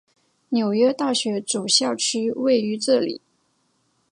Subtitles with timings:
[0.49, 3.21] 纽约大学主校区位于这里。